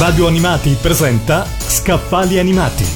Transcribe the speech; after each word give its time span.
Radio 0.00 0.26
Animati 0.26 0.78
presenta 0.80 1.46
Scaffali 1.58 2.38
Animati. 2.38 2.86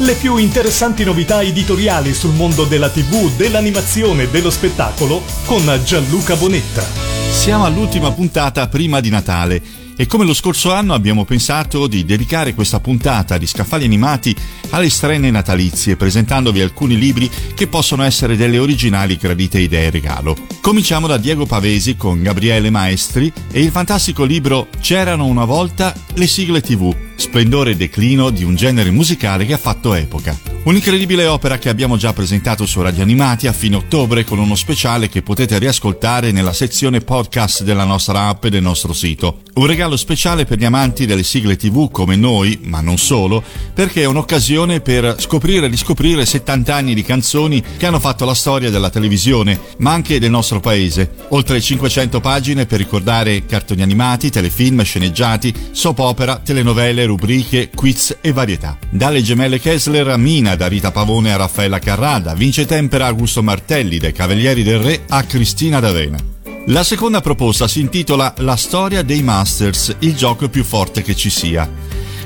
Le 0.00 0.12
più 0.12 0.36
interessanti 0.36 1.04
novità 1.04 1.40
editoriali 1.40 2.12
sul 2.12 2.34
mondo 2.34 2.64
della 2.64 2.90
TV, 2.90 3.34
dell'animazione 3.34 4.24
e 4.24 4.28
dello 4.28 4.50
spettacolo 4.50 5.22
con 5.46 5.80
Gianluca 5.82 6.36
Bonetta. 6.36 7.09
Siamo 7.30 7.64
all'ultima 7.64 8.12
puntata 8.12 8.68
prima 8.68 9.00
di 9.00 9.08
Natale 9.08 9.62
e 9.96 10.06
come 10.06 10.24
lo 10.24 10.34
scorso 10.34 10.72
anno 10.72 10.94
abbiamo 10.94 11.24
pensato 11.24 11.86
di 11.86 12.04
dedicare 12.04 12.54
questa 12.54 12.80
puntata 12.80 13.38
di 13.38 13.46
Scaffali 13.46 13.84
Animati 13.84 14.34
alle 14.70 14.88
strenne 14.90 15.30
natalizie, 15.30 15.96
presentandovi 15.96 16.60
alcuni 16.60 16.98
libri 16.98 17.30
che 17.54 17.66
possono 17.66 18.02
essere 18.02 18.36
delle 18.36 18.58
originali 18.58 19.16
gradite 19.16 19.58
idee 19.58 19.90
regalo. 19.90 20.36
Cominciamo 20.60 21.06
da 21.06 21.18
Diego 21.18 21.46
Pavesi 21.46 21.96
con 21.96 22.22
Gabriele 22.22 22.70
Maestri 22.70 23.32
e 23.50 23.60
il 23.60 23.70
fantastico 23.70 24.24
libro 24.24 24.68
C'erano 24.80 25.26
una 25.26 25.44
volta 25.44 25.94
le 26.14 26.26
sigle 26.26 26.60
TV, 26.60 26.94
splendore 27.16 27.72
e 27.72 27.76
declino 27.76 28.30
di 28.30 28.42
un 28.42 28.54
genere 28.54 28.90
musicale 28.90 29.44
che 29.44 29.54
ha 29.54 29.58
fatto 29.58 29.94
epoca. 29.94 30.49
Un'incredibile 30.62 31.24
opera 31.26 31.56
che 31.56 31.70
abbiamo 31.70 31.96
già 31.96 32.12
presentato 32.12 32.66
su 32.66 32.82
Radio 32.82 33.02
Animati 33.02 33.46
a 33.46 33.52
fine 33.52 33.76
ottobre 33.76 34.24
con 34.24 34.38
uno 34.38 34.54
speciale 34.54 35.08
che 35.08 35.22
potete 35.22 35.58
riascoltare 35.58 36.32
nella 36.32 36.52
sezione 36.52 37.00
podcast 37.00 37.62
della 37.62 37.84
nostra 37.84 38.28
app 38.28 38.44
e 38.44 38.50
del 38.50 38.60
nostro 38.60 38.92
sito. 38.92 39.40
Un 39.54 39.66
regalo 39.66 39.96
speciale 39.96 40.44
per 40.44 40.58
gli 40.58 40.66
amanti 40.66 41.06
delle 41.06 41.22
sigle 41.22 41.56
TV 41.56 41.90
come 41.90 42.14
noi, 42.14 42.60
ma 42.64 42.82
non 42.82 42.98
solo, 42.98 43.42
perché 43.72 44.02
è 44.02 44.04
un'occasione 44.04 44.80
per 44.80 45.16
scoprire 45.18 45.64
e 45.64 45.70
riscoprire 45.70 46.26
70 46.26 46.74
anni 46.74 46.92
di 46.92 47.02
canzoni 47.02 47.62
che 47.78 47.86
hanno 47.86 47.98
fatto 47.98 48.26
la 48.26 48.34
storia 48.34 48.68
della 48.68 48.90
televisione, 48.90 49.58
ma 49.78 49.92
anche 49.92 50.20
del 50.20 50.30
nostro 50.30 50.60
paese. 50.60 51.10
Oltre 51.30 51.58
500 51.58 52.20
pagine 52.20 52.66
per 52.66 52.78
ricordare 52.78 53.46
cartoni 53.46 53.80
animati, 53.80 54.30
telefilm, 54.30 54.82
sceneggiati, 54.82 55.54
soap 55.72 56.00
opera, 56.00 56.36
telenovele, 56.36 57.06
rubriche, 57.06 57.70
quiz 57.74 58.18
e 58.20 58.32
varietà. 58.32 58.76
Dalle 58.90 59.22
gemelle 59.22 59.58
Kessler 59.58 60.08
a 60.08 60.16
Mina 60.18 60.48
Marina, 60.50 60.56
da 60.56 60.66
Rita 60.66 60.90
Pavone 60.90 61.32
a 61.32 61.36
Raffaella 61.36 61.78
Carrada, 61.78 62.34
Vince 62.34 62.66
Tempera 62.66 63.04
a 63.04 63.08
Augusto 63.08 63.42
Martelli, 63.42 63.98
dai 63.98 64.12
Cavalieri 64.12 64.62
del 64.62 64.78
Re 64.78 65.02
a 65.08 65.22
Cristina 65.24 65.80
D'Avena. 65.80 66.18
La 66.66 66.84
seconda 66.84 67.20
proposta 67.20 67.68
si 67.68 67.80
intitola 67.80 68.34
La 68.38 68.56
storia 68.56 69.02
dei 69.02 69.22
Masters, 69.22 69.96
il 70.00 70.14
gioco 70.14 70.48
più 70.48 70.64
forte 70.64 71.02
che 71.02 71.14
ci 71.14 71.30
sia. 71.30 71.68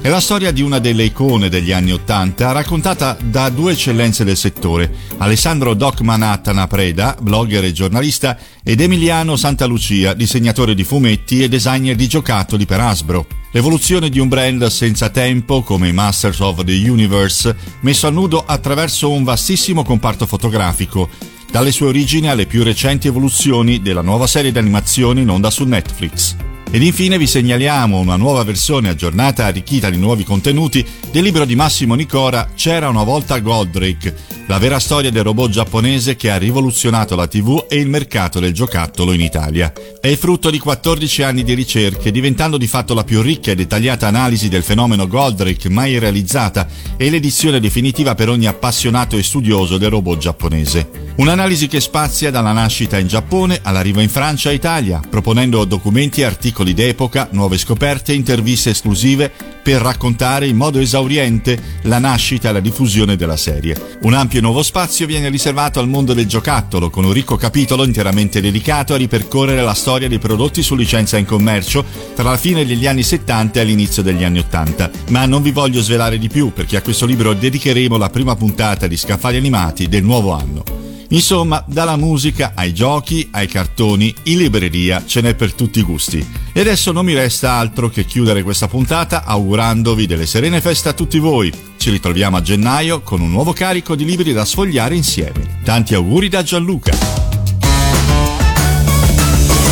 È 0.04 0.10
la 0.10 0.20
storia 0.20 0.52
di 0.52 0.60
una 0.60 0.80
delle 0.80 1.04
icone 1.04 1.48
degli 1.48 1.72
anni 1.72 1.90
Ottanta, 1.90 2.52
raccontata 2.52 3.16
da 3.24 3.48
due 3.48 3.72
eccellenze 3.72 4.22
del 4.22 4.36
settore, 4.36 4.94
Alessandro 5.16 5.72
Doc 5.72 6.02
Manhattan 6.02 6.58
a 6.58 6.66
Preda, 6.66 7.16
blogger 7.18 7.64
e 7.64 7.72
giornalista, 7.72 8.36
ed 8.62 8.82
Emiliano 8.82 9.34
Santalucia, 9.36 10.12
disegnatore 10.12 10.74
di 10.74 10.84
fumetti 10.84 11.42
e 11.42 11.48
designer 11.48 11.96
di 11.96 12.06
giocattoli 12.06 12.66
per 12.66 12.80
Hasbro. 12.80 13.26
L'evoluzione 13.52 14.10
di 14.10 14.18
un 14.18 14.28
brand 14.28 14.66
senza 14.66 15.08
tempo 15.08 15.62
come 15.62 15.90
Masters 15.90 16.40
of 16.40 16.62
the 16.64 16.86
Universe, 16.86 17.56
messo 17.80 18.06
a 18.06 18.10
nudo 18.10 18.44
attraverso 18.44 19.10
un 19.10 19.24
vastissimo 19.24 19.84
comparto 19.84 20.26
fotografico, 20.26 21.08
dalle 21.50 21.72
sue 21.72 21.86
origini 21.86 22.28
alle 22.28 22.44
più 22.44 22.62
recenti 22.62 23.06
evoluzioni 23.06 23.80
della 23.80 24.02
nuova 24.02 24.26
serie 24.26 24.52
di 24.52 24.58
animazioni 24.58 25.22
in 25.22 25.30
onda 25.30 25.48
su 25.48 25.64
Netflix. 25.64 26.36
Ed 26.70 26.82
infine 26.82 27.18
vi 27.18 27.26
segnaliamo 27.26 27.98
una 27.98 28.16
nuova 28.16 28.42
versione 28.42 28.88
aggiornata 28.88 29.44
arricchita 29.44 29.90
di 29.90 29.96
nuovi 29.96 30.24
contenuti 30.24 30.84
del 31.12 31.22
libro 31.22 31.44
di 31.44 31.54
Massimo 31.54 31.94
Nicora 31.94 32.50
C'era 32.56 32.88
una 32.88 33.04
volta 33.04 33.38
Goldrake, 33.38 34.14
la 34.46 34.58
vera 34.58 34.80
storia 34.80 35.10
del 35.10 35.22
robot 35.22 35.50
giapponese 35.50 36.16
che 36.16 36.30
ha 36.30 36.36
rivoluzionato 36.36 37.14
la 37.14 37.28
TV 37.28 37.66
e 37.68 37.76
il 37.76 37.88
mercato 37.88 38.40
del 38.40 38.52
giocattolo 38.52 39.12
in 39.12 39.20
Italia. 39.20 39.72
È 40.00 40.08
il 40.08 40.16
frutto 40.16 40.50
di 40.50 40.58
14 40.58 41.22
anni 41.22 41.44
di 41.44 41.54
ricerche, 41.54 42.10
diventando 42.10 42.58
di 42.58 42.66
fatto 42.66 42.92
la 42.92 43.04
più 43.04 43.22
ricca 43.22 43.52
e 43.52 43.54
dettagliata 43.54 44.08
analisi 44.08 44.48
del 44.48 44.62
fenomeno 44.62 45.06
Goldrake 45.06 45.68
mai 45.70 45.98
realizzata 45.98 46.66
e 46.96 47.08
l'edizione 47.08 47.60
definitiva 47.60 48.14
per 48.14 48.28
ogni 48.28 48.46
appassionato 48.46 49.16
e 49.16 49.22
studioso 49.22 49.78
del 49.78 49.90
robot 49.90 50.18
giapponese. 50.18 51.12
Un'analisi 51.16 51.68
che 51.68 51.78
spazia 51.78 52.32
dalla 52.32 52.50
nascita 52.50 52.98
in 52.98 53.06
Giappone 53.06 53.60
all'arrivo 53.62 54.00
in 54.00 54.08
Francia 54.08 54.50
e 54.50 54.54
Italia, 54.54 55.00
proponendo 55.08 55.64
documenti 55.64 56.22
e 56.22 56.24
articoli 56.24 56.74
d'epoca, 56.74 57.28
nuove 57.30 57.56
scoperte 57.56 58.12
interviste 58.12 58.70
esclusive 58.70 59.30
per 59.62 59.80
raccontare 59.80 60.48
in 60.48 60.56
modo 60.56 60.80
esauriente 60.80 61.56
la 61.82 62.00
nascita 62.00 62.48
e 62.48 62.52
la 62.52 62.58
diffusione 62.58 63.14
della 63.14 63.36
serie. 63.36 63.96
Un 64.02 64.12
ampio 64.12 64.40
nuovo 64.40 64.64
spazio 64.64 65.06
viene 65.06 65.28
riservato 65.28 65.78
al 65.78 65.86
mondo 65.86 66.14
del 66.14 66.26
giocattolo, 66.26 66.90
con 66.90 67.04
un 67.04 67.12
ricco 67.12 67.36
capitolo 67.36 67.84
interamente 67.84 68.40
dedicato 68.40 68.94
a 68.94 68.96
ripercorrere 68.96 69.62
la 69.62 69.72
storia 69.72 70.08
dei 70.08 70.18
prodotti 70.18 70.64
su 70.64 70.74
licenza 70.74 71.16
in 71.16 71.26
commercio 71.26 71.84
tra 72.16 72.28
la 72.28 72.36
fine 72.36 72.66
degli 72.66 72.88
anni 72.88 73.04
70 73.04 73.60
e 73.60 73.64
l'inizio 73.64 74.02
degli 74.02 74.24
anni 74.24 74.40
80. 74.40 74.90
Ma 75.10 75.26
non 75.26 75.42
vi 75.42 75.52
voglio 75.52 75.80
svelare 75.80 76.18
di 76.18 76.28
più 76.28 76.52
perché 76.52 76.76
a 76.76 76.82
questo 76.82 77.06
libro 77.06 77.34
dedicheremo 77.34 77.96
la 77.96 78.10
prima 78.10 78.34
puntata 78.34 78.88
di 78.88 78.96
Scaffali 78.96 79.36
Animati 79.36 79.88
del 79.88 80.02
nuovo 80.02 80.32
anno. 80.32 80.83
Insomma, 81.08 81.62
dalla 81.66 81.96
musica 81.96 82.52
ai 82.54 82.72
giochi, 82.72 83.28
ai 83.32 83.46
cartoni, 83.46 84.14
in 84.24 84.38
libreria 84.38 85.04
ce 85.06 85.20
n'è 85.20 85.34
per 85.34 85.52
tutti 85.52 85.80
i 85.80 85.82
gusti. 85.82 86.26
E 86.52 86.60
adesso 86.60 86.92
non 86.92 87.04
mi 87.04 87.14
resta 87.14 87.52
altro 87.52 87.88
che 87.88 88.04
chiudere 88.04 88.42
questa 88.42 88.68
puntata 88.68 89.24
augurandovi 89.24 90.06
delle 90.06 90.26
serene 90.26 90.60
feste 90.60 90.88
a 90.88 90.92
tutti 90.92 91.18
voi. 91.18 91.52
Ci 91.76 91.90
ritroviamo 91.90 92.36
a 92.36 92.42
gennaio 92.42 93.00
con 93.00 93.20
un 93.20 93.30
nuovo 93.30 93.52
carico 93.52 93.94
di 93.94 94.04
libri 94.04 94.32
da 94.32 94.44
sfogliare 94.44 94.94
insieme. 94.94 95.60
Tanti 95.62 95.94
auguri 95.94 96.28
da 96.28 96.42
Gianluca. 96.42 96.96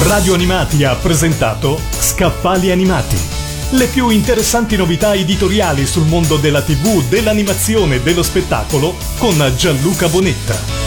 Radio 0.04 0.34
Animati 0.34 0.84
ha 0.84 0.94
presentato 0.94 1.80
Scaffali 1.98 2.70
Animati. 2.70 3.16
Le 3.70 3.86
più 3.86 4.10
interessanti 4.10 4.76
novità 4.76 5.14
editoriali 5.14 5.86
sul 5.86 6.06
mondo 6.06 6.36
della 6.36 6.60
TV, 6.60 7.02
dell'animazione 7.08 7.94
e 7.94 8.00
dello 8.02 8.22
spettacolo 8.22 8.94
con 9.16 9.52
Gianluca 9.56 10.08
Bonetta. 10.08 10.81